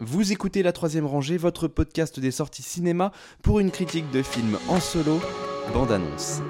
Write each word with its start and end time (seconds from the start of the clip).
Vous 0.00 0.30
écoutez 0.30 0.62
La 0.62 0.70
Troisième 0.70 1.06
Rangée, 1.06 1.36
votre 1.36 1.66
podcast 1.66 2.20
des 2.20 2.30
sorties 2.30 2.62
cinéma 2.62 3.10
pour 3.42 3.58
une 3.58 3.72
critique 3.72 4.08
de 4.12 4.22
film 4.22 4.56
en 4.68 4.78
solo, 4.78 5.20
bande-annonce. 5.74 6.40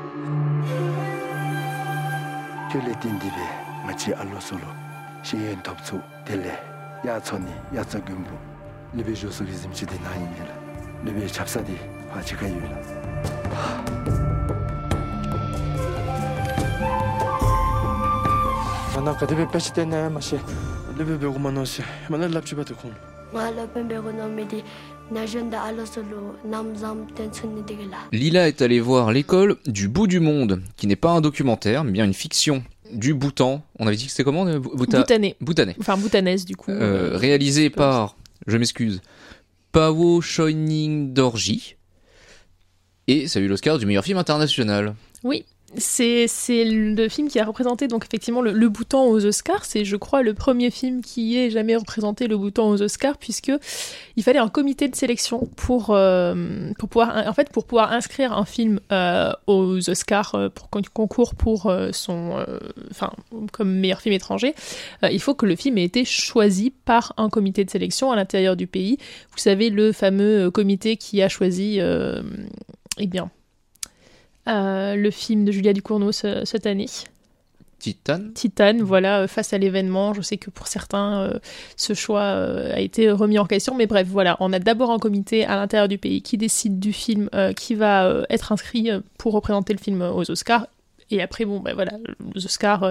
Lila 28.13 28.49
est 28.49 28.63
allée 28.63 28.81
voir 28.81 29.13
l'école 29.13 29.57
du 29.67 29.89
bout 29.89 30.07
du 30.07 30.21
monde, 30.21 30.63
qui 30.77 30.87
n'est 30.87 30.97
pas 30.97 31.11
un 31.11 31.21
documentaire, 31.21 31.85
mais 31.85 31.93
bien 31.93 32.05
une 32.05 32.15
fiction 32.15 32.63
du 32.93 33.13
Bhoutan. 33.13 33.63
On 33.79 33.87
avait 33.87 33.97
dit 33.97 34.07
que 34.07 34.11
c'était 34.13 34.25
comment 34.25 34.47
euh, 34.47 34.59
Bhouta... 34.59 35.01
Bhoutanais. 35.01 35.37
Bhoutanais. 35.41 35.77
Enfin, 35.79 35.97
boutanaise, 35.99 36.45
du 36.47 36.57
coup. 36.57 36.71
Euh, 36.71 37.17
réalisé 37.17 37.69
par, 37.69 38.17
je 38.47 38.57
m'excuse, 38.57 39.03
Pao 39.73 40.21
Shoining 40.21 41.13
Dorji. 41.13 41.77
Et 43.09 43.29
ça 43.29 43.41
a 43.41 43.43
eu 43.43 43.49
l'Oscar 43.49 43.79
du 43.79 43.87
meilleur 43.87 44.05
film 44.05 44.19
international. 44.19 44.95
Oui, 45.25 45.45
c'est 45.77 46.27
le 46.65 47.09
film 47.09 47.29
qui 47.29 47.39
a 47.39 47.45
représenté 47.45 47.89
donc 47.89 48.05
effectivement 48.05 48.41
le, 48.41 48.53
le 48.53 48.71
aux 48.95 49.27
Oscars. 49.27 49.65
C'est, 49.65 49.85
je 49.85 49.97
crois, 49.97 50.23
le 50.23 50.33
premier 50.33 50.71
film 50.71 51.03
qui 51.03 51.37
ait 51.37 51.51
jamais 51.51 51.77
représenté 51.77 52.27
le 52.27 52.39
Bhoutan 52.39 52.71
aux 52.71 52.81
Oscars, 52.81 53.19
puisque 53.19 53.53
il 54.17 54.23
fallait 54.23 54.39
un 54.39 54.49
comité 54.49 54.89
de 54.89 54.97
sélection 54.97 55.49
pour 55.57 55.91
euh, 55.91 56.73
pouvoir 56.79 57.27
en 57.27 57.33
fait 57.35 57.51
pour 57.51 57.67
pouvoir 57.67 57.93
inscrire 57.93 58.33
un 58.33 58.45
film 58.45 58.81
euh, 58.93 59.33
aux 59.47 59.91
Oscars 59.91 60.35
euh, 60.35 60.49
pour 60.49 60.71
concours 60.71 61.35
pour 61.35 61.73
son 61.93 62.45
enfin 62.91 63.13
comme 63.53 63.73
meilleur 63.75 64.01
film 64.01 64.15
étranger. 64.15 64.55
il 65.03 65.21
faut 65.21 65.35
que 65.35 65.47
le 65.47 65.57
film 65.57 65.79
ait 65.79 65.85
été 65.85 66.05
choisi 66.05 66.71
par 66.71 67.13
un 67.17 67.29
comité 67.29 67.65
de 67.65 67.71
sélection 67.71 68.11
à 68.11 68.17
l'intérieur 68.17 68.57
du 68.57 68.67
pays. 68.67 68.99
Vous 69.33 69.39
savez 69.39 69.71
le 69.71 69.93
fameux 69.93 70.51
comité 70.51 70.97
qui 70.97 71.23
a 71.23 71.29
choisi 71.29 71.81
eh 71.81 73.07
bien 73.07 73.31
le 74.49 75.11
film 75.11 75.45
de 75.45 75.53
Julia 75.53 75.73
Ducournau 75.73 76.13
cette 76.13 76.67
année. 76.67 76.87
Titan. 77.79 78.21
Titan, 78.35 78.79
voilà, 78.81 79.21
euh, 79.21 79.29
face 79.29 79.53
à 79.53 79.59
l'événement. 79.59 80.13
Je 80.13 80.21
sais 80.21 80.37
que 80.37 80.51
pour 80.51 80.67
certains, 80.67 81.21
euh, 81.21 81.39
ce 81.77 81.95
choix 81.95 82.23
a 82.23 82.81
été 82.81 83.11
remis 83.11 83.39
en 83.39 83.47
question. 83.47 83.75
Mais 83.75 83.87
bref, 83.87 84.07
voilà, 84.09 84.37
on 84.41 84.53
a 84.53 84.59
d'abord 84.59 84.91
un 84.91 84.99
comité 84.99 85.45
à 85.45 85.57
l'intérieur 85.57 85.89
du 85.89 85.99
pays 85.99 86.23
qui 86.23 86.37
décide 86.37 86.79
du 86.79 86.93
film 86.93 87.31
qui 87.57 87.75
va 87.75 88.25
être 88.31 88.53
inscrit 88.53 88.91
pour 89.17 89.33
représenter 89.33 89.73
le 89.73 89.79
film 89.79 90.03
aux 90.03 90.31
Oscars. 90.31 90.67
Et 91.11 91.23
après, 91.23 91.47
bon, 91.47 91.61
ben 91.61 91.75
voilà, 91.75 91.93
les 92.35 92.45
Oscars, 92.45 92.91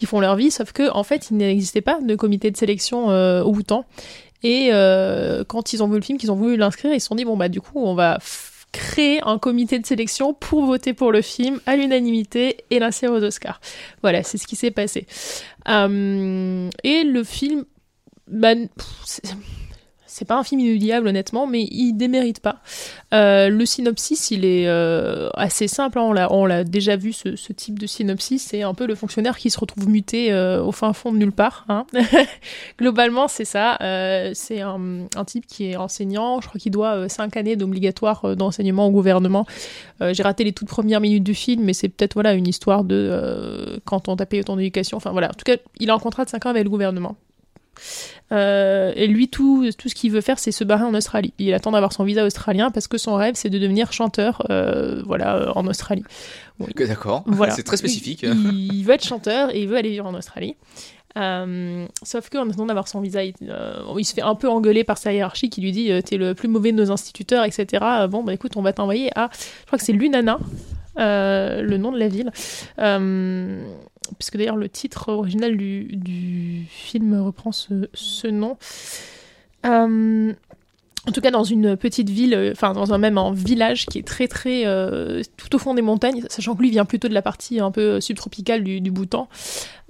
ils 0.00 0.06
font 0.06 0.20
leur 0.20 0.36
vie. 0.36 0.50
Sauf 0.50 0.72
que, 0.72 0.90
en 0.90 1.02
fait, 1.02 1.30
il 1.30 1.36
n'existait 1.36 1.82
pas 1.82 2.00
de 2.00 2.14
comité 2.14 2.50
de 2.50 2.56
sélection 2.56 3.08
au 3.08 3.62
temps. 3.62 3.84
Et 4.42 4.70
quand 5.48 5.72
ils 5.72 5.82
ont 5.82 5.88
vu 5.88 5.96
le 5.96 6.02
film, 6.02 6.18
qu'ils 6.18 6.30
ont 6.30 6.36
voulu 6.36 6.56
l'inscrire, 6.56 6.94
ils 6.94 7.00
se 7.00 7.08
sont 7.08 7.16
dit, 7.16 7.24
bon, 7.24 7.36
bah, 7.36 7.48
du 7.48 7.60
coup, 7.60 7.80
on 7.84 7.94
va 7.94 8.18
créer 8.76 9.20
un 9.24 9.38
comité 9.38 9.78
de 9.78 9.86
sélection 9.86 10.34
pour 10.34 10.66
voter 10.66 10.92
pour 10.92 11.12
le 11.12 11.22
film 11.22 11.60
à 11.66 11.76
l'unanimité 11.76 12.58
et 12.70 12.78
l'insérer 12.78 13.12
aux 13.12 13.24
Oscars. 13.24 13.60
Voilà, 14.02 14.22
c'est 14.22 14.38
ce 14.38 14.46
qui 14.46 14.56
s'est 14.56 14.70
passé. 14.70 15.06
Euh, 15.68 16.68
et 16.84 17.04
le 17.04 17.24
film, 17.24 17.64
bah, 18.28 18.54
c'est 20.16 20.24
pas 20.24 20.38
un 20.38 20.44
film 20.44 20.62
inoubliable 20.62 21.08
honnêtement, 21.08 21.46
mais 21.46 21.64
il 21.70 21.92
démérite 21.92 22.40
pas. 22.40 22.56
Euh, 23.12 23.50
le 23.50 23.66
synopsis, 23.66 24.30
il 24.30 24.46
est 24.46 24.66
euh, 24.66 25.28
assez 25.34 25.68
simple. 25.68 25.98
Hein. 25.98 26.28
On 26.30 26.46
l'a 26.46 26.64
déjà 26.64 26.96
vu 26.96 27.12
ce, 27.12 27.28
type 27.52 27.78
de 27.78 27.86
synopsis. 27.86 28.42
C'est 28.42 28.62
un 28.62 28.72
peu 28.72 28.86
le 28.86 28.94
fonctionnaire 28.94 29.36
qui 29.36 29.50
se 29.50 29.60
retrouve 29.60 29.90
muté 29.90 30.32
euh, 30.32 30.62
au 30.62 30.72
fin 30.72 30.94
fond 30.94 31.12
de 31.12 31.18
nulle 31.18 31.32
part. 31.32 31.66
Hein. 31.68 31.84
Globalement, 32.78 33.28
c'est 33.28 33.44
ça. 33.44 33.76
c'est 34.32 34.62
un, 34.62 35.06
type 35.26 35.46
qui 35.46 35.66
est 35.66 35.76
enseignant. 35.76 36.40
Je 36.40 36.48
crois 36.48 36.58
qu'il 36.58 36.72
doit 36.72 37.10
cinq 37.10 37.36
années 37.36 37.56
d'obligatoire 37.56 38.36
d'enseignement 38.36 38.86
au 38.86 38.92
gouvernement. 38.92 39.46
J'ai 40.00 40.22
raté 40.22 40.44
les 40.44 40.52
toutes 40.52 40.68
premières 40.68 41.02
minutes 41.02 41.24
du 41.24 41.34
film, 41.34 41.62
mais 41.62 41.74
c'est 41.74 41.90
peut-être 41.90 42.14
voilà 42.14 42.32
une 42.32 42.48
histoire 42.48 42.84
de 42.84 43.78
quand 43.84 44.08
on 44.08 44.16
t'a 44.16 44.24
payé 44.24 44.44
ton 44.44 44.58
éducation. 44.58 44.96
Enfin 44.96 45.10
voilà. 45.10 45.28
En 45.28 45.34
tout 45.34 45.44
cas, 45.44 45.56
il 45.78 45.90
a 45.90 45.94
un 45.94 45.98
contrat 45.98 46.24
de 46.24 46.30
cinq 46.30 46.46
ans 46.46 46.50
avec 46.50 46.64
le 46.64 46.70
gouvernement. 46.70 47.16
Euh, 48.32 48.92
et 48.96 49.06
lui, 49.06 49.28
tout, 49.28 49.68
tout 49.78 49.88
ce 49.88 49.94
qu'il 49.94 50.10
veut 50.10 50.20
faire, 50.20 50.38
c'est 50.38 50.52
se 50.52 50.64
barrer 50.64 50.84
en 50.84 50.94
Australie. 50.94 51.32
Il 51.38 51.52
attend 51.54 51.70
d'avoir 51.72 51.92
son 51.92 52.04
visa 52.04 52.24
australien 52.24 52.70
parce 52.70 52.88
que 52.88 52.98
son 52.98 53.14
rêve, 53.14 53.34
c'est 53.36 53.50
de 53.50 53.58
devenir 53.58 53.92
chanteur 53.92 54.44
euh, 54.50 55.02
voilà, 55.06 55.36
euh, 55.36 55.52
en 55.54 55.66
Australie. 55.66 56.04
D'accord, 56.76 57.24
c'est 57.50 57.62
très 57.62 57.76
spécifique. 57.76 58.22
Il, 58.24 58.82
veut 58.84 58.94
être 58.94 59.04
chanteur 59.04 59.54
et 59.54 59.62
il 59.62 59.68
veut 59.68 59.76
aller 59.76 59.90
vivre 59.90 60.06
en 60.06 60.14
Australie. 60.14 60.56
sauf 61.14 62.28
qu'en 62.30 62.48
attendant 62.48 62.66
d'avoir 62.66 62.88
son 62.88 63.00
visa, 63.00 63.22
il, 63.22 63.34
se 64.04 64.14
fait 64.14 64.22
un 64.22 64.34
peu 64.34 64.48
engueuler 64.48 64.82
par 64.82 64.98
sa 64.98 65.12
hiérarchie 65.12 65.50
qui 65.50 65.60
lui 65.60 65.72
dit 65.72 65.90
T'es 66.04 66.16
le 66.16 66.34
plus 66.34 66.48
mauvais 66.48 66.72
de 66.72 66.76
nos 66.76 66.90
instituteurs, 66.90 67.44
etc. 67.44 67.84
Bon, 68.10 68.24
bah 68.24 68.34
écoute, 68.34 68.56
on 68.56 68.62
va 68.62 68.72
t'envoyer 68.72 69.10
à. 69.16 69.30
Je 69.32 69.66
crois 69.66 69.78
que 69.78 69.84
c'est 69.84 69.92
Lunana, 69.92 70.38
le 70.96 71.76
nom 71.76 71.92
de 71.92 71.98
la 71.98 72.08
ville 72.08 72.32
puisque 74.14 74.36
d'ailleurs 74.36 74.56
le 74.56 74.68
titre 74.68 75.10
original 75.10 75.56
du, 75.56 76.66
film 76.70 77.20
reprend 77.20 77.52
ce, 77.52 78.26
nom. 78.26 78.56
Euh, 79.64 80.32
en 81.08 81.12
tout 81.12 81.20
cas 81.20 81.30
dans 81.30 81.44
une 81.44 81.76
petite 81.76 82.10
ville, 82.10 82.34
euh, 82.34 82.52
enfin 82.52 82.72
dans 82.72 82.92
un 82.92 82.98
même 82.98 83.16
un 83.16 83.32
village 83.32 83.86
qui 83.86 83.98
est 83.98 84.06
très 84.06 84.26
très 84.26 84.66
euh, 84.66 85.22
tout 85.36 85.54
au 85.54 85.58
fond 85.58 85.74
des 85.74 85.82
montagnes, 85.82 86.24
sachant 86.28 86.54
que 86.54 86.62
lui 86.62 86.70
vient 86.70 86.84
plutôt 86.84 87.08
de 87.08 87.14
la 87.14 87.22
partie 87.22 87.60
un 87.60 87.70
peu 87.70 88.00
subtropicale 88.00 88.64
du, 88.64 88.80
du 88.80 88.90
Bhoutan. 88.90 89.28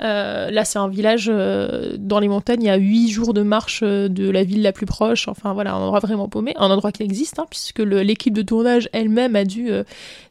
Euh, 0.03 0.51
là 0.51 0.67
c'est 0.67 0.79
un 0.79 0.89
village 0.89 1.27
dans 1.29 2.21
les 2.21 2.29
montagnes, 2.29 2.63
il 2.63 2.67
y 2.67 2.71
a 2.71 2.77
huit 2.77 3.09
jours 3.09 3.33
de 3.33 3.43
marche 3.43 3.83
de 3.83 4.31
la 4.31 4.45
ville 4.45 4.61
la 4.61 4.73
plus 4.73 4.85
proche, 4.85 5.27
enfin 5.29 5.55
voilà, 5.55 5.73
un 5.73 5.79
endroit 5.79 6.01
vraiment 6.01 6.29
paumé, 6.29 6.53
un 6.59 6.71
endroit 6.71 6.93
qui 6.93 7.03
existe, 7.03 7.39
hein, 7.39 7.47
puisque 7.49 7.79
l'équipe 7.79 8.35
de 8.35 8.43
tournage 8.43 8.91
elle-même 8.93 9.37
a 9.37 9.45
dû 9.45 9.71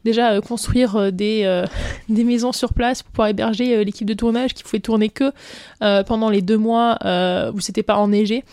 déjà 0.04 0.40
construire 0.40 1.12
des, 1.12 1.64
des 2.08 2.22
maisons 2.22 2.52
sur 2.52 2.72
place 2.72 3.02
pour 3.02 3.10
pouvoir 3.10 3.28
héberger 3.28 3.84
l'équipe 3.84 4.06
de 4.06 4.14
tournage 4.14 4.54
qui 4.54 4.62
pouvait 4.62 4.78
tourner 4.78 5.08
que 5.08 5.32
pendant 6.04 6.30
les 6.30 6.42
deux 6.42 6.58
mois 6.58 6.98
où 7.52 7.60
c'était 7.60 7.82
pas 7.82 7.96
enneigé 7.96 8.44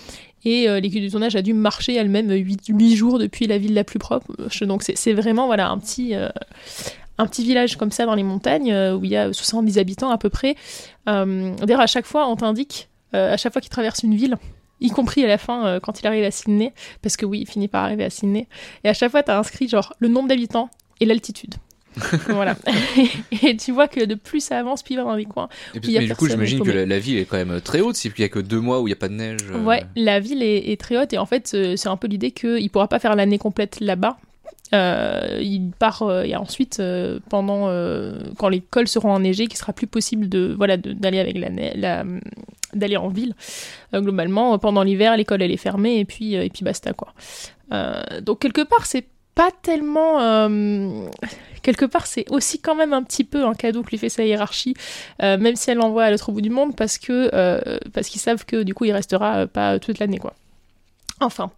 et 0.46 0.68
euh, 0.68 0.80
l'équipe 0.80 1.04
de 1.04 1.10
tournage 1.10 1.36
a 1.36 1.42
dû 1.42 1.54
marcher 1.54 1.96
elle-même 1.96 2.32
8, 2.32 2.96
jours 2.96 3.20
depuis 3.20 3.48
la 3.48 3.58
ville 3.58 3.74
la 3.74 3.84
plus 3.84 4.00
propre. 4.00 4.28
Donc 4.62 4.84
c'est 4.84 5.14
vraiment 5.14 5.46
voilà, 5.46 5.70
un, 5.70 5.78
petit, 5.78 6.16
euh, 6.16 6.30
un 7.18 7.28
petit 7.28 7.44
village 7.44 7.78
comme 7.78 7.92
ça 7.92 8.06
dans 8.06 8.16
les 8.16 8.24
montagnes 8.24 8.72
euh, 8.72 8.96
où 8.96 9.06
il 9.06 9.12
y 9.12 9.16
a 9.16 9.32
70 9.32 9.78
habitants 9.78 10.10
à 10.10 10.18
peu 10.18 10.30
près. 10.30 10.56
D'ailleurs, 11.06 11.82
à 11.82 11.88
chaque 11.88 12.06
fois, 12.06 12.28
on 12.28 12.36
t'indique, 12.36 12.90
à 13.14 13.38
chaque 13.38 13.54
fois 13.54 13.62
qu'il 13.62 13.72
traverse 13.72 14.04
une 14.04 14.16
ville, 14.16 14.38
y 14.82 14.90
compris 14.90 15.24
à 15.24 15.28
la 15.28 15.38
fin 15.38 15.80
quand 15.82 16.00
il 16.00 16.08
arrive 16.08 16.24
à 16.24 16.32
Sydney, 16.32 16.74
parce 17.02 17.18
que 17.18 17.26
oui, 17.26 17.42
il 17.42 17.48
finit 17.48 17.68
par 17.68 17.84
arriver 17.84 18.06
à 18.06 18.10
Sydney, 18.10 18.48
et 18.84 18.90
à 18.90 18.94
chaque 18.94 19.12
fois, 19.12 19.24
tu 19.24 19.32
as 19.32 19.38
inscrit 19.38 19.68
genre 19.68 19.94
le 20.00 20.08
nombre 20.08 20.30
d'habitants 20.30 20.70
et 21.00 21.06
l'altitude. 21.06 21.56
voilà. 22.30 22.56
et 23.44 23.56
tu 23.58 23.72
vois 23.72 23.88
que 23.88 24.04
de 24.04 24.16
plus 24.16 24.42
ça 24.42 24.60
avance, 24.60 24.84
plus 24.84 24.94
il 24.94 24.98
va 24.98 25.04
dans 25.04 25.16
les 25.16 25.26
coins. 25.26 25.50
Et 25.74 25.80
puis, 25.80 25.98
mais 25.98 26.06
du 26.06 26.16
coup, 26.16 26.28
j'imagine 26.28 26.62
que 26.62 26.72
la, 26.72 27.00
ville 27.00 27.18
est 27.18 27.26
quand 27.26 27.38
même 27.38 27.62
très 27.62 27.82
haute, 27.82 27.96
s'il 27.96 28.12
n'y 28.18 28.26
a 28.26 28.30
que 28.30 28.40
deux 28.40 28.60
mois 28.60 28.82
où 28.82 28.88
il 28.88 28.92
n'y 28.92 28.94
a 28.94 28.98
pas 28.98 29.08
de 29.08 29.14
neige. 29.14 29.42
Euh. 29.52 29.64
Ouais, 29.64 29.84
la 29.96 30.20
ville 30.20 30.44
est, 30.44 30.80
très 30.80 30.98
haute 30.98 31.14
et 31.14 31.18
en 31.18 31.26
fait, 31.26 31.52
euh, 31.54 31.76
c'est 31.76 31.90
un 31.90 31.98
peu 31.98 32.08
l'idée 32.08 32.32
qu'il 32.32 32.64
ne 32.64 32.68
pourra 32.68 32.88
pas 32.88 33.00
faire 33.00 33.16
l'année 33.16 33.38
complète 33.38 33.80
là-bas. 33.80 34.18
Euh, 34.74 35.40
il 35.42 35.70
part 35.78 36.24
et 36.24 36.36
ensuite 36.36 36.82
pendant 37.30 37.68
quand 38.40 38.50
les 38.50 38.62
cols 38.62 38.88
seront 38.88 39.12
enneigés 39.12 39.46
qu'il 39.46 39.58
sera 39.58 39.72
plus 39.72 39.86
possible 39.86 40.30
de 40.30 40.56
voilà 40.58 40.78
d'aller 40.78 41.20
avec 41.20 41.38
la, 41.38 41.50
la 41.76 42.04
d'aller 42.74 42.98
en 42.98 43.10
ville 43.10 43.36
globalement 43.94 44.58
pendant 44.58 44.82
l'hiver 44.82 45.16
l'école 45.16 45.44
elle 45.44 45.52
est 45.52 45.58
fermée 45.58 46.00
et 46.00 46.06
puis 46.06 46.34
et 46.34 46.50
puis 46.50 46.64
basta 46.64 46.92
quoi 46.94 47.14
donc 48.22 48.40
quelque 48.40 48.64
part 48.64 48.88
c'est 48.88 49.06
pas 49.36 49.52
tellement 49.62 50.50
quelque 51.64 51.86
part, 51.86 52.06
c'est 52.06 52.30
aussi 52.30 52.60
quand 52.60 52.76
même 52.76 52.94
un 52.94 53.02
petit 53.02 53.24
peu 53.24 53.46
un 53.46 53.56
cadeau 53.56 53.82
que 53.82 53.90
lui 53.90 53.98
fait 53.98 54.10
sa 54.10 54.24
hiérarchie, 54.24 54.76
euh, 55.24 55.38
même 55.38 55.56
si 55.56 55.72
elle 55.72 55.78
l'envoie 55.78 56.04
à 56.04 56.12
l'autre 56.12 56.32
bout 56.32 56.42
du 56.42 56.52
monde, 56.52 56.76
parce 56.76 57.00
que 57.00 57.32
euh, 57.34 57.80
parce 57.94 58.10
qu'ils 58.10 58.22
savent 58.22 58.46
que 58.46 58.62
du 58.62 58.76
coup, 58.76 58.86
il 58.86 58.92
restera 58.92 59.38
euh, 59.38 59.48
pas 59.48 59.80
toute 59.80 59.98
l'année, 59.98 60.20
quoi. 60.20 60.36
Enfin. 61.20 61.52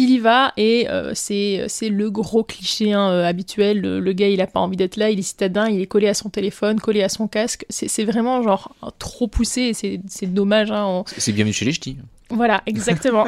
Il 0.00 0.10
y 0.10 0.20
va 0.20 0.52
et 0.56 0.86
c'est, 1.14 1.66
le 1.82 2.08
gros 2.08 2.44
cliché 2.44 2.92
hein, 2.92 3.08
habituel. 3.24 3.80
Le, 3.80 4.12
gars, 4.12 4.28
il 4.28 4.40
a 4.40 4.46
pas 4.46 4.60
envie 4.60 4.76
d'être 4.76 4.96
là, 4.96 5.10
il 5.10 5.18
est 5.18 5.22
citadin, 5.22 5.68
il 5.68 5.80
est 5.80 5.88
collé 5.88 6.06
à 6.06 6.14
son 6.14 6.30
téléphone, 6.30 6.78
collé 6.78 7.02
à 7.02 7.08
son 7.08 7.26
casque. 7.26 7.66
C'est, 7.68 8.04
vraiment 8.04 8.40
genre 8.44 8.76
trop 9.00 9.26
poussé 9.26 9.62
et 9.62 9.74
c'est, 9.74 10.26
dommage. 10.26 10.70
Hein, 10.70 11.02
C'est 11.16 11.32
bienvenu 11.32 11.52
chez 11.52 11.64
les 11.64 11.72
ch'tis. 11.72 11.96
Voilà, 12.30 12.62
exactement. 12.66 13.24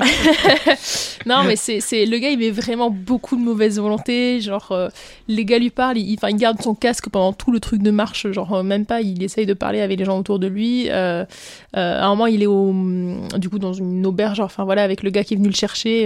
non, 1.27 1.45
mais 1.45 1.57
c'est, 1.57 1.81
c'est 1.81 2.05
le 2.05 2.19
gars, 2.19 2.29
il 2.29 2.39
met 2.39 2.51
vraiment 2.51 2.91
beaucoup 2.91 3.37
de 3.37 3.41
mauvaise 3.41 3.79
volonté. 3.79 4.41
Genre, 4.41 4.73
euh, 4.73 4.89
les 5.29 5.45
gars 5.45 5.59
lui 5.59 5.71
parlent, 5.71 5.97
il, 5.99 6.15
enfin, 6.15 6.29
il 6.29 6.37
garde 6.37 6.61
son 6.61 6.75
casque 6.75 7.09
pendant 7.09 7.33
tout 7.33 7.51
le 7.51 7.61
truc 7.61 7.83
de 7.83 7.91
marche. 7.91 8.31
Genre, 8.31 8.53
euh, 8.55 8.63
même 8.63 8.85
pas, 8.85 9.01
il 9.01 9.23
essaye 9.23 9.47
de 9.47 9.55
parler 9.55 9.81
avec 9.81 9.99
les 9.99 10.05
gens 10.05 10.19
autour 10.19 10.39
de 10.39 10.47
lui. 10.47 10.89
Euh, 10.91 11.25
à 11.73 12.05
un 12.05 12.09
moment, 12.11 12.27
il 12.27 12.43
est 12.43 12.47
au, 12.47 12.73
du 13.39 13.49
coup, 13.49 13.59
dans 13.59 13.73
une 13.73 14.05
auberge. 14.07 14.41
Enfin, 14.41 14.65
voilà, 14.65 14.83
avec 14.83 15.03
le 15.03 15.11
gars 15.11 15.25
qui 15.25 15.35
est 15.35 15.37
venu 15.37 15.49
le 15.49 15.55
chercher. 15.55 16.03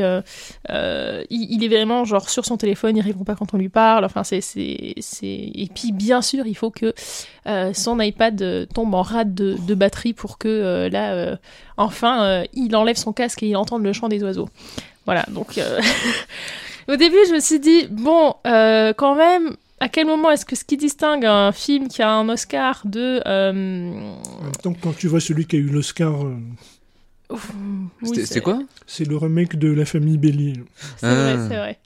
Il, 0.69 1.25
il, 1.31 1.64
est 1.64 1.69
vraiment, 1.69 2.05
genre, 2.05 2.28
sur 2.28 2.44
son 2.44 2.56
téléphone, 2.56 2.96
il 2.96 3.02
répond 3.02 3.25
pas 3.25 3.34
quand 3.34 3.55
on 3.55 3.58
lui 3.58 3.69
parle. 3.69 4.05
Enfin, 4.05 4.25
c'est, 4.25 4.40
c'est. 4.40 4.94
Et 5.22 5.69
puis, 5.75 5.93
bien 5.93 6.22
sûr, 6.22 6.46
il 6.46 6.55
faut 6.55 6.70
que 6.70 6.93
son 7.72 8.00
iPad 8.00 8.69
tombe 8.72 8.94
en 8.94 9.02
rade 9.02 9.34
de, 9.34 9.75
batterie 9.75 10.12
pour 10.12 10.38
que, 10.38 10.88
là, 10.90 11.38
enfin, 11.76 12.44
il 12.52 12.75
en 12.76 12.82
enlève 12.82 12.96
son 12.96 13.12
casque 13.12 13.43
et 13.43 13.49
il 13.49 13.56
entend 13.56 13.78
le 13.78 13.93
chant 13.93 14.08
des 14.08 14.22
oiseaux. 14.22 14.49
Voilà, 15.06 15.25
donc 15.28 15.58
euh, 15.58 15.81
au 16.88 16.96
début 16.96 17.17
je 17.28 17.34
me 17.34 17.40
suis 17.40 17.60
dit, 17.60 17.87
bon, 17.90 18.34
euh, 18.46 18.93
quand 18.94 19.14
même, 19.14 19.56
à 19.80 19.88
quel 19.88 20.06
moment 20.06 20.30
est-ce 20.30 20.46
que 20.46 20.56
ce 20.56 20.64
qui 20.64 20.76
distingue 20.76 21.24
un 21.26 21.52
film 21.52 21.88
qui 21.88 22.02
a 22.02 22.10
un 22.10 22.28
Oscar 22.28 22.82
de... 22.84 23.20
Euh... 23.26 24.14
Donc 24.62 24.78
quand 24.80 24.96
tu 24.96 25.08
vois 25.08 25.20
celui 25.20 25.46
qui 25.46 25.56
a 25.56 25.58
eu 25.58 25.68
l'Oscar... 25.68 26.14
c'est 28.24 28.40
quoi? 28.40 28.60
C'est 28.86 29.04
le 29.04 29.16
remake 29.16 29.56
de 29.56 29.72
La 29.72 29.84
famille 29.84 30.18
Bélier. 30.18 30.54
C'est 30.98 31.06
vrai, 31.06 31.34
ah. 31.36 31.48
c'est 31.48 31.56
vrai. 31.56 31.78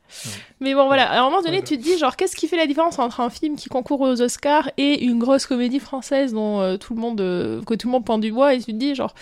Mais 0.61 0.75
bon, 0.75 0.87
voilà. 0.87 1.11
À 1.11 1.21
un 1.21 1.25
moment 1.25 1.43
donné, 1.43 1.63
tu 1.63 1.77
te 1.79 1.83
dis, 1.83 1.99
genre, 1.99 2.17
qu'est-ce 2.17 2.35
qui 2.35 2.49
fait 2.49 2.57
la 2.57 2.67
différence 2.67 2.99
entre 2.99 3.21
un 3.21 3.31
film 3.31 3.57
qui 3.57 3.69
concourt 3.69 4.01
aux 4.01 4.21
Oscars 4.21 4.71
et 4.77 5.05
une 5.05 5.19
grosse 5.19 5.47
comédie 5.47 5.79
française 5.79 6.33
dont 6.33 6.61
euh, 6.61 6.77
tout 6.77 6.95
le 6.95 7.01
monde, 7.01 7.21
euh, 7.21 7.63
que 7.63 7.75
tout 7.75 7.89
le 7.89 7.93
monde 7.93 8.05
pointe 8.05 8.21
du 8.21 8.33
bois 8.33 8.55
et 8.55 8.59
tu 8.59 8.73
te 8.73 8.79
dis, 8.79 8.95
genre, 8.95 9.15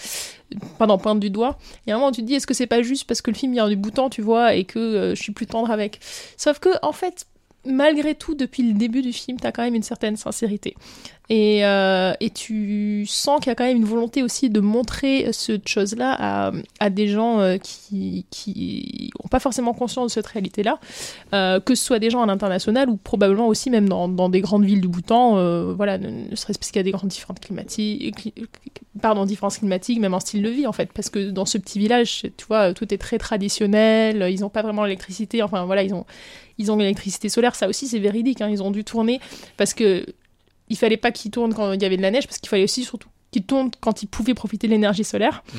pardon, 0.79 0.99
pointe 0.99 1.21
du 1.21 1.31
doigt. 1.31 1.59
Et 1.87 1.93
à 1.93 1.97
un 1.97 1.99
moment, 1.99 2.13
tu 2.13 2.23
te 2.23 2.27
dis, 2.27 2.35
est-ce 2.35 2.47
que 2.47 2.55
c'est 2.55 2.67
pas 2.67 2.83
juste 2.83 3.05
parce 3.05 3.21
que 3.21 3.31
le 3.31 3.37
film 3.37 3.53
vient 3.53 3.69
du 3.69 3.77
bouton, 3.77 4.09
tu 4.09 4.23
vois, 4.23 4.55
et 4.55 4.65
que 4.65 4.79
euh, 4.79 5.15
je 5.15 5.23
suis 5.23 5.33
plus 5.33 5.47
tendre 5.47 5.71
avec? 5.71 6.01
Sauf 6.37 6.59
que, 6.59 6.71
en 6.83 6.93
fait, 6.93 7.27
malgré 7.67 8.15
tout, 8.15 8.35
depuis 8.35 8.63
le 8.63 8.75
début 8.75 9.03
du 9.03 9.13
film, 9.13 9.39
t'as 9.39 9.53
quand 9.53 9.63
même 9.63 9.75
une 9.75 9.83
certaine 9.83 10.17
sincérité. 10.17 10.75
Et, 11.29 11.65
euh, 11.65 12.13
et 12.21 12.31
tu 12.31 13.05
sens 13.07 13.41
qu'il 13.41 13.49
y 13.49 13.51
a 13.51 13.57
quand 13.57 13.65
même 13.65 13.79
une 13.79 13.85
volonté 13.85 14.23
aussi 14.23 14.49
de 14.49 14.61
montrer 14.61 15.29
cette 15.33 15.67
chose-là 15.67 16.53
à, 16.79 16.91
des 16.91 17.09
gens 17.09 17.41
euh, 17.41 17.57
qui 17.59 18.27
qui 18.31 19.11
n'ont 19.21 19.29
pas 19.29 19.41
forcément 19.41 19.75
conscience 19.75 20.07
de 20.07 20.13
cette 20.13 20.27
réalité-là, 20.27 20.79
euh, 21.35 21.59
que 21.59 21.75
ce 21.75 21.85
soit 21.85 21.99
des 21.99 22.11
gens 22.11 22.23
à 22.23 22.27
l'international 22.27 22.89
ou 22.89 22.97
probablement 22.97 23.49
aussi 23.49 23.71
même 23.71 23.89
dans, 23.89 24.09
dans 24.09 24.29
des 24.29 24.41
grandes 24.41 24.65
villes 24.65 24.81
du 24.81 24.89
Bhoutan, 24.89 25.75
voilà, 25.75 25.99
ne, 25.99 26.35
serait-ce 26.37 26.59
parce 26.59 26.71
qu'il 26.71 26.79
y 26.79 26.81
a 26.81 26.85
des 26.85 26.93
grandes 26.93 27.11
différences 27.11 27.41
climatiques, 27.41 28.33
pardon, 29.03 29.25
différences 29.27 29.59
climatiques, 29.59 29.99
même 30.01 30.15
en 30.15 30.21
style 30.21 30.43
de 30.43 30.49
vie 30.49 30.67
en 30.67 30.73
fait, 30.73 30.93
parce 30.93 31.11
que 31.11 31.31
dans 31.31 31.45
ce 31.45 31.59
petit 31.59 31.81
village, 31.81 32.23
tu 32.37 32.47
vois, 32.47 32.73
tout 32.73 32.93
est 32.95 32.99
très 32.99 33.19
traditionnel, 33.19 34.29
ils 34.31 34.41
n'ont 34.41 34.49
pas 34.49 34.63
vraiment 34.63 34.85
l'électricité, 34.85 35.43
enfin 35.43 35.65
voilà, 35.65 35.83
ils 35.83 35.95
ont 35.95 36.07
ils 36.59 36.73
ont 36.73 36.77
l'électricité 36.77 37.29
solaire, 37.29 37.55
ça 37.55 37.69
aussi 37.69 37.89
c'est 37.89 37.99
véridique, 37.99 38.41
hein, 38.41 38.49
ils 38.49 38.63
ont 38.63 38.71
dû 38.71 38.85
tourner 38.85 39.21
parce 39.57 39.75
que 39.75 40.07
il 40.69 40.77
fallait 40.77 40.97
pas 40.97 41.13
qu'ils 41.13 41.31
tournent 41.31 41.55
quand 41.55 41.73
il 41.73 41.83
y 41.83 41.85
avait 41.85 41.97
de 41.97 42.03
la 42.03 42.11
neige, 42.11 42.27
parce 42.27 42.39
qu'il 42.39 42.49
fallait 42.49 42.65
aussi 42.65 42.85
surtout 42.85 43.09
qu'ils 43.31 43.45
tournent 43.45 43.71
quand 43.81 44.03
ils 44.03 44.07
pouvaient 44.07 44.35
profiter 44.35 44.67
de 44.67 44.73
l'énergie 44.73 45.05
solaire. 45.05 45.43
Mm. 45.53 45.59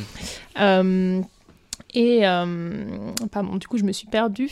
Euh, 0.62 1.22
et 1.94 2.28
euh, 2.28 2.86
pardon, 3.32 3.56
du 3.56 3.68
coup, 3.68 3.78
je 3.78 3.84
me 3.84 3.92
suis 3.92 4.08
perdue. 4.08 4.50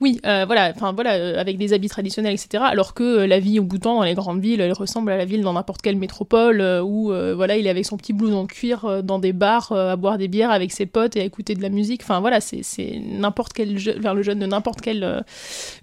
Oui, 0.00 0.20
euh, 0.26 0.44
voilà, 0.44 0.72
enfin 0.74 0.92
voilà, 0.92 1.38
avec 1.38 1.56
des 1.56 1.72
habits 1.72 1.88
traditionnels, 1.88 2.34
etc. 2.34 2.64
Alors 2.66 2.94
que 2.94 3.24
la 3.24 3.38
vie 3.38 3.60
au 3.60 3.62
Bhoutan 3.62 3.96
dans 3.96 4.02
les 4.02 4.14
grandes 4.14 4.40
villes, 4.40 4.60
elle 4.60 4.72
ressemble 4.72 5.12
à 5.12 5.16
la 5.16 5.24
ville 5.24 5.42
dans 5.42 5.52
n'importe 5.52 5.82
quelle 5.82 5.96
métropole 5.96 6.60
où 6.84 7.12
voilà, 7.36 7.56
il 7.56 7.66
est 7.66 7.70
avec 7.70 7.86
son 7.86 7.96
petit 7.96 8.12
blouson 8.12 8.42
de 8.42 8.48
cuir 8.48 9.02
dans 9.02 9.18
des 9.18 9.32
bars 9.32 9.72
à 9.72 9.96
boire 9.96 10.18
des 10.18 10.28
bières 10.28 10.50
avec 10.50 10.72
ses 10.72 10.86
potes 10.86 11.16
et 11.16 11.20
à 11.20 11.24
écouter 11.24 11.54
de 11.54 11.62
la 11.62 11.68
musique. 11.68 12.02
Enfin 12.02 12.20
voilà, 12.20 12.40
c'est 12.40 13.00
n'importe 13.02 13.52
quel 13.52 13.76
vers 13.76 14.14
le 14.14 14.22
jeune 14.22 14.40
de 14.40 14.46
n'importe 14.46 14.80
quelle 14.80 15.24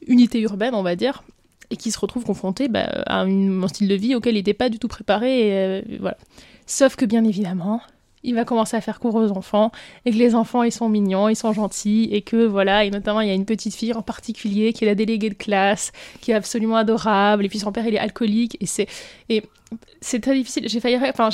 unité 0.08 0.40
urbaine, 0.42 0.76
on 0.76 0.84
va 0.84 0.96
dire 0.96 1.24
et 1.72 1.78
qui 1.78 1.90
se 1.90 2.00
retrouve 2.00 2.24
confronté 2.24 2.68
bah, 2.68 2.86
à 3.08 3.22
un 3.22 3.68
style 3.68 3.88
de 3.88 3.96
vie 3.96 4.14
auquel 4.14 4.36
il 4.36 4.40
n'était 4.40 4.54
pas 4.54 4.70
du 4.70 4.78
tout 4.78 4.88
préparé. 4.88 5.50
Euh, 5.52 5.82
voilà. 6.00 6.18
Sauf 6.68 6.96
que 6.96 7.06
bien 7.06 7.24
évidemment, 7.24 7.82
il 8.24 8.36
va 8.36 8.46
commencer 8.46 8.78
à 8.78 8.82
faire 8.82 9.00
cours 9.00 9.16
aux 9.16 9.32
enfants 9.32 9.72
et 10.06 10.12
que 10.12 10.18
les 10.18 10.36
enfants 10.36 10.64
ils 10.64 10.72
sont 10.72 10.90
mignons, 10.90 11.30
ils 11.30 11.36
sont 11.36 11.54
gentils 11.54 12.10
et 12.12 12.22
que 12.22 12.46
voilà, 12.46 12.86
et 12.86 12.92
notamment 12.92 13.22
il 13.22 13.28
y 13.28 13.32
a 13.32 13.34
une 13.34 13.46
petite 13.46 13.74
fille 13.74 13.94
en 13.94 14.02
particulier 14.02 14.74
qui 14.74 14.84
est 14.84 14.88
la 14.88 14.96
déléguée 14.96 15.30
de 15.30 15.36
classe, 15.36 15.92
qui 16.22 16.32
est 16.32 16.36
absolument 16.36 16.76
adorable 16.76 17.46
et 17.46 17.50
puis 17.50 17.60
son 17.60 17.72
père 17.72 17.88
il 17.88 17.96
est 17.96 18.00
alcoolique 18.00 18.58
et 18.60 18.66
c'est 18.66 18.88
et 19.30 19.44
c'est 20.02 20.20
très 20.20 20.36
difficile. 20.36 20.68
J'ai 20.68 20.80
failli, 20.80 20.98
enfin 20.98 21.30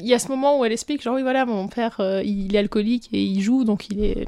il 0.00 0.06
y 0.06 0.14
a 0.14 0.18
ce 0.18 0.28
moment 0.28 0.58
où 0.58 0.64
elle 0.64 0.72
explique 0.72 1.02
genre 1.02 1.14
oui 1.14 1.22
voilà 1.22 1.46
mon 1.46 1.68
père 1.68 2.00
euh, 2.00 2.20
il 2.24 2.54
est 2.54 2.58
alcoolique 2.58 3.08
et 3.12 3.22
il 3.22 3.40
joue 3.40 3.64
donc 3.64 3.88
il 3.90 4.02
est 4.02 4.26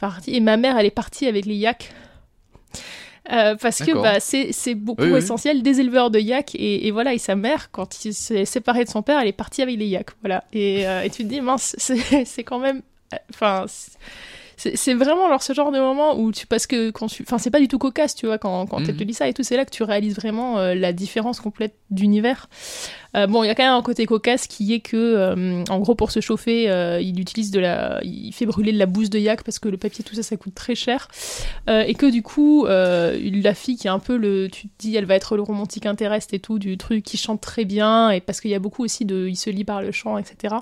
parti 0.00 0.34
et 0.34 0.40
ma 0.40 0.56
mère 0.56 0.76
elle 0.78 0.86
est 0.86 0.90
partie 0.90 1.26
avec 1.26 1.46
les 1.46 1.54
yaks 1.54 1.92
euh, 3.32 3.56
parce 3.56 3.80
que 3.80 3.92
bah, 3.92 4.18
c'est 4.20 4.74
beaucoup 4.74 5.16
essentiel. 5.16 5.62
Des 5.62 5.80
éleveurs 5.80 6.10
de 6.10 6.18
yaks 6.18 6.54
et, 6.54 6.90
voilà 6.90 7.14
et 7.14 7.18
sa 7.18 7.36
mère 7.36 7.70
quand 7.70 8.04
il 8.04 8.14
s'est 8.14 8.44
séparé 8.44 8.84
de 8.84 8.90
son 8.90 9.02
père 9.02 9.18
elle 9.20 9.28
est 9.28 9.32
partie 9.32 9.62
avec 9.62 9.78
les 9.78 9.86
yaks 9.86 10.10
voilà. 10.22 10.44
Et, 10.52 10.86
euh, 10.86 11.02
et 11.02 11.10
tu 11.10 11.22
te 11.24 11.28
dis 11.28 11.40
mince 11.40 11.76
c'est 11.78 12.44
quand 12.44 12.58
même 12.58 12.82
enfin 13.32 13.66
c'est 14.74 14.94
vraiment 14.94 15.26
alors 15.26 15.42
ce 15.42 15.54
genre 15.54 15.72
de 15.72 15.78
moment 15.78 16.18
où 16.18 16.32
tu 16.32 16.46
parce 16.46 16.66
que 16.66 16.90
quand 16.90 17.06
tu 17.06 17.22
enfin 17.22 17.38
c'est 17.38 17.50
pas 17.50 17.60
du 17.60 17.68
tout 17.68 17.78
cocasse 17.78 18.14
tu 18.14 18.26
vois 18.26 18.36
quand 18.36 18.66
quand 18.66 18.80
mmh. 18.80 18.96
te 18.96 19.04
dis 19.04 19.14
ça 19.14 19.26
et 19.26 19.32
tout 19.32 19.42
c'est 19.42 19.56
là 19.56 19.64
que 19.64 19.70
tu 19.70 19.82
réalises 19.82 20.14
vraiment 20.14 20.58
euh, 20.58 20.74
la 20.74 20.92
différence 20.92 21.40
complète 21.40 21.74
d'univers. 21.90 22.48
Euh, 23.16 23.26
bon 23.26 23.42
il 23.42 23.46
y 23.46 23.50
a 23.50 23.54
quand 23.54 23.64
même 23.64 23.72
un 23.72 23.82
côté 23.82 24.06
cocasse 24.06 24.46
qui 24.46 24.72
est 24.74 24.80
que 24.80 24.96
euh, 24.96 25.64
en 25.68 25.78
gros 25.78 25.94
pour 25.94 26.10
se 26.10 26.20
chauffer 26.20 26.64
il 27.00 27.18
utilise 27.20 27.50
de 27.50 27.58
la 27.58 28.00
il 28.02 28.32
fait 28.32 28.46
brûler 28.46 28.72
de 28.72 28.78
la 28.78 28.86
bouse 28.86 29.08
de 29.08 29.18
yak 29.18 29.42
parce 29.42 29.58
que 29.58 29.68
le 29.68 29.78
papier 29.78 30.04
tout 30.04 30.14
ça 30.14 30.22
ça 30.22 30.36
coûte 30.36 30.54
très 30.54 30.74
cher. 30.74 31.08
Et 31.68 31.94
que 31.94 32.10
du 32.10 32.22
coup 32.22 32.66
la 32.66 33.54
fille 33.54 33.76
qui 33.76 33.86
est 33.86 33.90
un 33.90 33.98
peu 33.98 34.16
le 34.16 34.48
tu 34.50 34.68
te 34.68 34.72
dis 34.78 34.94
elle 34.94 35.06
va 35.06 35.14
être 35.14 35.36
le 35.36 35.42
romantique 35.42 35.86
intéreste 35.86 36.34
et 36.34 36.38
tout 36.38 36.58
du 36.58 36.76
truc 36.76 37.02
qui 37.02 37.16
chante 37.16 37.40
très 37.40 37.64
bien 37.64 38.10
et 38.10 38.20
parce 38.20 38.40
qu'il 38.40 38.50
y 38.50 38.54
a 38.54 38.58
beaucoup 38.58 38.84
aussi 38.84 39.04
de 39.04 39.26
il 39.26 39.36
se 39.36 39.48
lit 39.48 39.64
par 39.64 39.80
le 39.80 39.90
chant 39.90 40.18
etc 40.18 40.56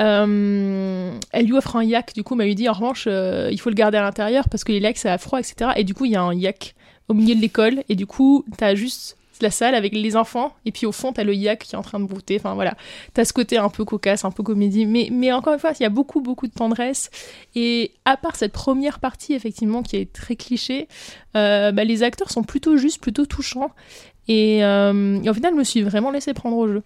euh, 0.00 1.18
elle 1.32 1.46
lui 1.46 1.52
offre 1.52 1.76
un 1.76 1.84
yak, 1.84 2.12
du 2.14 2.24
coup, 2.24 2.34
m'a 2.34 2.44
lui 2.44 2.54
dit 2.54 2.68
en 2.68 2.72
revanche, 2.72 3.04
euh, 3.06 3.48
il 3.52 3.60
faut 3.60 3.70
le 3.70 3.74
garder 3.74 3.98
à 3.98 4.02
l'intérieur 4.02 4.48
parce 4.48 4.64
que 4.64 4.72
les 4.72 4.80
lacs 4.80 4.98
ça 4.98 5.12
a 5.12 5.18
froid, 5.18 5.38
etc. 5.38 5.72
Et 5.76 5.84
du 5.84 5.94
coup, 5.94 6.04
il 6.04 6.12
y 6.12 6.16
a 6.16 6.22
un 6.22 6.34
yak 6.34 6.74
au 7.08 7.14
milieu 7.14 7.34
de 7.34 7.40
l'école, 7.40 7.84
et 7.88 7.96
du 7.96 8.06
coup, 8.06 8.44
t'as 8.56 8.74
juste 8.74 9.16
la 9.40 9.50
salle 9.50 9.74
avec 9.74 9.92
les 9.92 10.16
enfants, 10.16 10.54
et 10.64 10.72
puis 10.72 10.86
au 10.86 10.92
fond, 10.92 11.12
t'as 11.12 11.24
le 11.24 11.34
yak 11.34 11.64
qui 11.64 11.74
est 11.74 11.78
en 11.78 11.82
train 11.82 12.00
de 12.00 12.06
brouter. 12.06 12.36
Enfin 12.38 12.54
voilà, 12.54 12.74
t'as 13.12 13.24
ce 13.24 13.32
côté 13.32 13.58
un 13.58 13.68
peu 13.68 13.84
cocasse, 13.84 14.24
un 14.24 14.30
peu 14.30 14.42
comédie, 14.42 14.86
mais, 14.86 15.32
encore 15.32 15.52
une 15.52 15.58
fois, 15.58 15.72
il 15.78 15.82
y 15.82 15.86
a 15.86 15.90
beaucoup, 15.90 16.20
beaucoup 16.20 16.46
de 16.46 16.52
tendresse. 16.52 17.10
Et 17.54 17.92
à 18.04 18.16
part 18.16 18.36
cette 18.36 18.52
première 18.52 19.00
partie, 19.00 19.34
effectivement, 19.34 19.82
qui 19.82 19.96
est 19.96 20.12
très 20.12 20.36
cliché, 20.36 20.88
euh, 21.36 21.72
bah, 21.72 21.84
les 21.84 22.02
acteurs 22.02 22.30
sont 22.30 22.42
plutôt 22.42 22.76
justes, 22.76 23.02
plutôt 23.02 23.26
touchants. 23.26 23.70
Et, 24.28 24.58
et, 24.58 25.28
au 25.28 25.34
final, 25.34 25.52
je 25.52 25.58
me 25.58 25.64
suis 25.64 25.82
vraiment 25.82 26.10
laissé 26.10 26.32
prendre 26.32 26.56
au 26.56 26.68
jeu. 26.68 26.82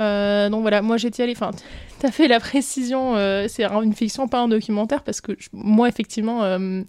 Euh, 0.00 0.48
donc 0.50 0.62
voilà, 0.62 0.82
moi 0.82 0.96
j'étais 0.96 1.22
allée. 1.22 1.32
Enfin, 1.32 1.50
t'as 1.98 2.10
fait 2.10 2.28
la 2.28 2.40
précision, 2.40 3.16
euh, 3.16 3.46
c'est 3.48 3.64
une 3.64 3.94
fiction, 3.94 4.28
pas 4.28 4.40
un 4.40 4.48
documentaire, 4.48 5.02
parce 5.02 5.20
que 5.20 5.32
moi 5.52 5.88
effectivement, 5.88 6.44
euh, 6.44 6.82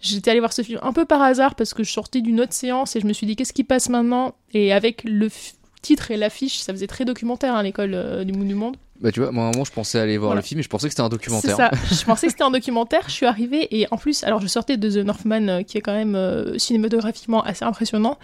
j'étais 0.00 0.30
allée 0.30 0.40
voir 0.40 0.52
ce 0.52 0.62
film 0.62 0.78
un 0.82 0.92
peu 0.92 1.04
par 1.04 1.22
hasard 1.22 1.54
parce 1.54 1.74
que 1.74 1.82
je 1.82 1.90
sortais 1.90 2.20
d'une 2.20 2.40
autre 2.40 2.52
séance 2.52 2.96
et 2.96 3.00
je 3.00 3.06
me 3.06 3.12
suis 3.12 3.26
dit 3.26 3.36
qu'est-ce 3.36 3.52
qui 3.52 3.64
passe 3.64 3.88
maintenant? 3.88 4.34
Et 4.52 4.72
avec 4.72 5.02
le 5.04 5.28
titre 5.82 6.10
et 6.10 6.16
l'affiche, 6.16 6.58
ça 6.58 6.72
faisait 6.72 6.86
très 6.86 7.04
documentaire 7.04 7.54
à 7.54 7.58
hein, 7.58 7.62
l'école 7.62 8.24
du 8.24 8.32
Monde 8.32 8.48
du 8.48 8.54
Monde. 8.54 8.76
Bah 8.98 9.12
tu 9.12 9.20
vois, 9.20 9.30
moi 9.30 9.50
moment 9.50 9.64
je 9.64 9.72
pensais 9.72 9.98
aller 9.98 10.16
voir 10.16 10.34
le 10.34 10.40
film 10.40 10.60
et 10.60 10.62
je 10.62 10.70
pensais 10.70 10.86
que 10.86 10.92
c'était 10.92 11.02
un 11.02 11.10
documentaire. 11.10 11.54
Ça. 11.54 11.70
je 11.92 12.04
pensais 12.04 12.28
que 12.28 12.32
c'était 12.32 12.44
un 12.44 12.50
documentaire, 12.50 13.02
je 13.08 13.12
suis 13.12 13.26
arrivée 13.26 13.68
et 13.78 13.86
en 13.90 13.98
plus, 13.98 14.24
alors 14.24 14.40
je 14.40 14.46
sortais 14.46 14.78
de 14.78 14.88
The 14.88 15.04
Northman 15.04 15.64
qui 15.64 15.76
est 15.76 15.82
quand 15.82 15.92
même 15.92 16.58
cinématographiquement 16.58 17.42
assez 17.42 17.64
impressionnant. 17.64 18.18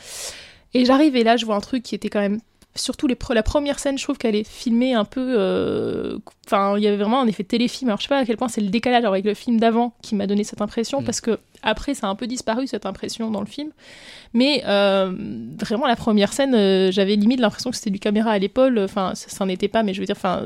Et 0.74 0.86
j'arrive 0.86 1.14
et 1.16 1.24
là 1.24 1.36
je 1.36 1.44
vois 1.44 1.56
un 1.56 1.60
truc 1.60 1.82
qui 1.82 1.94
était 1.94 2.08
quand 2.08 2.20
même 2.20 2.40
surtout 2.74 3.06
les 3.06 3.16
la 3.30 3.42
première 3.42 3.78
scène, 3.78 3.98
je 3.98 4.04
trouve 4.04 4.18
qu'elle 4.18 4.34
est 4.34 4.48
filmée 4.48 4.94
un 4.94 5.04
peu. 5.04 5.34
Euh, 5.38 6.18
enfin, 6.46 6.76
il 6.76 6.82
y 6.82 6.86
avait 6.86 6.96
vraiment 6.96 7.20
un 7.20 7.26
effet 7.26 7.44
téléfilm. 7.44 7.88
Alors, 7.88 7.98
je 7.98 8.04
sais 8.04 8.08
pas 8.08 8.18
à 8.18 8.24
quel 8.24 8.36
point 8.36 8.48
c'est 8.48 8.60
le 8.60 8.68
décalage 8.68 9.04
avec 9.04 9.24
le 9.24 9.34
film 9.34 9.60
d'avant 9.60 9.94
qui 10.02 10.14
m'a 10.14 10.26
donné 10.26 10.44
cette 10.44 10.60
impression, 10.60 11.00
mm. 11.00 11.04
parce 11.04 11.20
que 11.20 11.38
après, 11.62 11.94
ça 11.94 12.06
a 12.06 12.10
un 12.10 12.14
peu 12.14 12.26
disparu 12.26 12.66
cette 12.66 12.86
impression 12.86 13.30
dans 13.30 13.40
le 13.40 13.46
film. 13.46 13.70
Mais 14.32 14.62
euh, 14.66 15.12
vraiment, 15.60 15.86
la 15.86 15.96
première 15.96 16.32
scène, 16.32 16.54
euh, 16.54 16.90
j'avais 16.90 17.16
limite 17.16 17.40
l'impression 17.40 17.70
que 17.70 17.76
c'était 17.76 17.90
du 17.90 18.00
caméra 18.00 18.30
à 18.30 18.38
l'épaule. 18.38 18.78
Enfin, 18.78 19.12
ça, 19.14 19.44
n'en 19.44 19.50
était 19.50 19.68
pas, 19.68 19.82
mais 19.82 19.94
je 19.94 20.00
veux 20.00 20.06
dire, 20.06 20.16
enfin. 20.16 20.44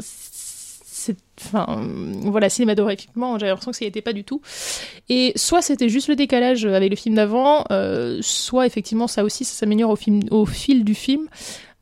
Enfin, 1.40 1.86
voilà, 2.22 2.48
cinématographiquement, 2.48 3.38
j'avais 3.38 3.50
l'impression 3.50 3.70
que 3.70 3.76
ça 3.76 3.84
n'y 3.84 3.88
était 3.88 4.00
pas 4.00 4.14
du 4.14 4.24
tout. 4.24 4.40
Et 5.08 5.32
soit 5.36 5.62
c'était 5.62 5.88
juste 5.88 6.08
le 6.08 6.16
décalage 6.16 6.64
avec 6.64 6.90
le 6.90 6.96
film 6.96 7.14
d'avant, 7.14 7.64
soit 8.22 8.66
effectivement 8.66 9.06
ça 9.06 9.22
aussi, 9.22 9.44
ça 9.44 9.54
s'améliore 9.54 9.90
au, 9.90 9.96
film, 9.96 10.22
au 10.32 10.46
fil 10.46 10.82
du 10.82 10.96
film. 10.96 11.28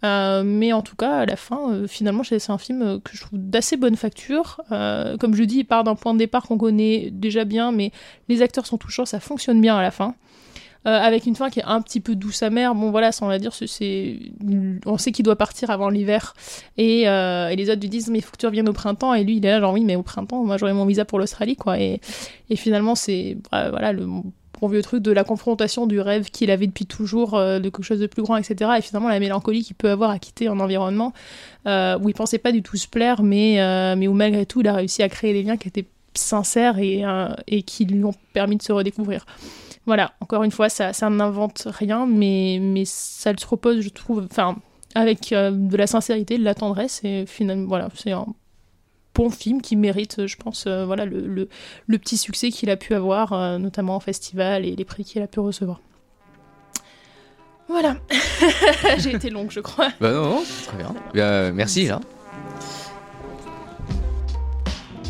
Euh, 0.04 0.42
mais 0.44 0.73
en 0.73 0.82
tout 0.82 0.96
cas, 0.96 1.18
à 1.18 1.26
la 1.26 1.37
fin, 1.37 1.73
euh, 1.73 1.87
finalement, 1.87 2.23
c'est 2.25 2.50
un 2.50 2.58
film 2.58 2.82
euh, 2.82 2.99
que 2.99 3.16
je 3.16 3.23
trouve 3.23 3.38
d'assez 3.38 3.76
bonne 3.76 3.96
facture. 3.96 4.61
comme 4.68 5.34
je 5.34 5.44
dis, 5.44 5.58
il 5.58 5.64
part 5.64 5.84
d'un 5.84 5.94
point 5.94 6.12
de 6.12 6.18
départ 6.18 6.42
qu'on 6.44 6.58
connaît 6.58 7.11
déjà 7.11 7.44
bien, 7.44 7.73
mais 7.73 7.90
les 8.28 8.42
acteurs 8.42 8.66
sont 8.66 8.78
touchants, 8.78 9.06
ça 9.06 9.20
fonctionne 9.20 9.61
bien 9.61 9.76
à 9.76 9.82
la 9.82 9.90
fin. 9.90 10.14
avec 10.84 11.25
une 11.26 11.34
fin 11.34 11.49
qui 11.49 11.61
est 11.61 11.64
un 11.64 11.80
petit 11.80 12.00
peu 12.00 12.14
douce 12.14 12.42
amère. 12.42 12.75
Bon 12.75 12.90
voilà, 12.90 13.12
ça 13.12 13.25
on 13.25 13.37
dire, 13.38 13.54
c'est, 13.54 14.18
on 14.84 14.99
sait 14.99 15.12
qu'il 15.12 15.25
doit 15.25 15.37
partir 15.37 15.70
avant 15.70 15.88
l'hiver 15.88 16.34
et, 16.76 17.02
et, 17.02 17.56
les 17.56 17.70
autres 17.70 17.80
lui 17.80 17.88
disent 17.88 18.11
mais 18.11 18.18
il 18.18 18.23
faut 18.23 18.32
que 18.32 18.37
tu 18.38 18.46
reviennes 18.46 18.68
au 18.68 18.75
printemps 18.75 19.14
et 19.14 19.25
lui 19.25 19.37
il 19.37 19.46
est 19.46 19.50
là 19.50 19.61
genre 19.61 19.73
oui 19.73 19.84
mais 19.84 19.96
au 19.96 20.02
printemps 20.02 20.44
moi 20.44 20.58
j'aurai 20.58 20.75
mon 20.75 20.84
visa 20.84 21.06
pour 21.06 21.18
l'Australie 21.18 21.56
quoi 21.56 21.78
et, 21.80 22.00
et 22.50 22.56
finalement 22.56 22.94
c'est 22.94 23.38
voilà 23.50 23.92
le 23.92 24.06
bon 24.61 24.68
vieux 24.68 24.82
truc 24.82 25.02
de 25.02 25.12
la 25.12 25.25
confrontation 25.25 25.87
du 25.87 26.00
rêve 26.00 26.30
qu'il 26.30 26.50
avait 26.50 26.66
depuis 26.66 26.87
toujours, 26.87 27.34
euh, 27.34 27.58
de 27.58 27.68
quelque 27.68 27.82
chose 27.82 28.00
de 28.00 28.06
plus 28.06 28.23
grand, 28.23 28.37
etc. 28.37 28.73
Et 28.78 28.82
finalement, 28.82 29.08
la 29.08 29.20
mélancolie 29.20 29.62
qu'il 29.62 29.76
peut 29.76 29.90
avoir 29.90 30.11
à 30.11 30.18
quitter 30.18 30.49
un 30.49 30.61
environnement 30.61 31.12
euh, 31.66 31.99
où 31.99 32.08
il 32.08 32.14
pensait 32.14 32.38
pas 32.38 32.52
du 32.52 32.62
tout 32.62 32.76
se 32.76 32.88
plaire, 32.88 33.23
mais, 33.23 33.61
euh, 33.61 33.96
mais 33.96 34.08
où 34.08 34.14
malgré 34.14 34.46
tout, 34.46 34.61
il 34.61 34.68
a 34.68 34.75
réussi 34.75 35.02
à 35.02 35.08
créer 35.08 35.32
des 35.32 35.42
liens 35.42 35.56
qui 35.56 35.68
étaient 35.68 35.87
sincères 36.14 36.78
et, 36.78 37.02
et 37.49 37.62
qui 37.62 37.84
lui 37.87 38.04
ont 38.04 38.14
permis 38.32 38.56
de 38.56 38.62
se 38.62 38.70
redécouvrir. 38.70 39.26
Voilà, 39.84 40.12
encore 40.20 40.44
une 40.44 40.52
fois, 40.52 40.68
ça, 40.68 40.92
ça 40.92 41.11
n'invente 41.11 41.66
rien, 41.66 42.06
mais, 42.06 42.58
mais 42.61 42.84
ça 42.84 43.32
le 43.32 43.37
propose, 43.37 43.80
je 43.80 43.88
trouve, 43.88 44.25
enfin, 44.30 44.56
avec 44.94 45.30
de 45.30 45.76
la 45.76 45.88
sincérité, 45.88 46.38
de 46.38 46.44
la 46.44 46.54
tendresse, 46.54 47.00
et 47.02 47.25
finalement, 47.26 47.66
voilà, 47.66 47.88
c'est 47.96 48.12
un 48.12 48.26
bon 49.14 49.30
film 49.30 49.62
qui 49.62 49.76
mérite, 49.76 50.26
je 50.26 50.37
pense, 50.37 50.64
euh, 50.66 50.85
voilà, 50.85 51.04
le, 51.06 51.49
petit 51.99 52.16
succès 52.16 52.50
qu'il 52.50 52.71
a 52.71 52.76
pu 52.76 52.94
avoir, 52.94 53.33
euh, 53.33 53.59
notamment 53.59 53.97
en 53.97 54.00
festival 54.00 54.64
et 54.64 54.75
les 54.76 54.85
prix 54.85 55.04
qu'il 55.04 55.23
a 55.23 55.26
pu 55.26 55.40
recevoir. 55.40 55.80
Voilà. 57.68 57.97
J'ai 58.99 59.14
été 59.14 59.30
longue, 59.30 59.50
je 59.50 59.61
crois. 59.61 59.88
Bah 60.00 60.12
non, 60.12 60.42
très 60.66 60.76
bien. 60.76 61.52
Merci, 61.52 61.87
là. 61.87 62.00